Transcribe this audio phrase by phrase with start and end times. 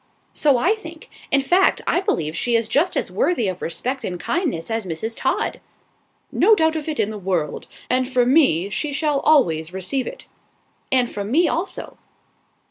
[0.33, 1.11] "So I think.
[1.29, 5.15] In fact, I believe she is just as worthy of respect and kindness as Mrs.
[5.15, 5.61] Todd."
[6.31, 10.25] "No doubt of it in the world; and from me she shall always receive it."
[10.91, 11.99] "And from me also."